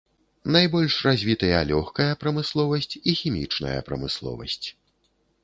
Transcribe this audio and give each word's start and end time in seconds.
Найбольш 0.53 0.95
развітыя 1.07 1.59
лёгкая 1.71 2.07
прамысловасць 2.23 2.93
і 2.99 3.11
хімічная 3.21 3.77
прамысловасць. 3.93 4.61